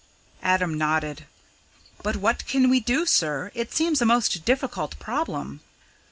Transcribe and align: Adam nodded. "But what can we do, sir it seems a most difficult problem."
Adam 0.41 0.79
nodded. 0.79 1.27
"But 2.01 2.15
what 2.15 2.47
can 2.47 2.71
we 2.71 2.79
do, 2.79 3.05
sir 3.05 3.51
it 3.53 3.71
seems 3.71 4.01
a 4.01 4.05
most 4.07 4.43
difficult 4.45 4.97
problem." 4.97 5.59